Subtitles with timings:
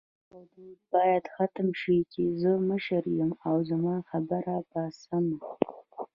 [0.31, 5.39] دا دود باید ختم شې چی زه مشر یم او زما خبره به سمه